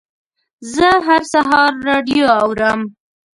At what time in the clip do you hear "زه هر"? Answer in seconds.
0.73-1.21